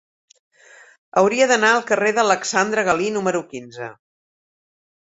Hauria 1.21 1.47
d'anar 1.51 1.71
al 1.75 1.85
carrer 1.93 2.15
d'Alexandre 2.21 2.87
Galí 2.91 3.13
número 3.21 3.47
quinze. 3.55 3.95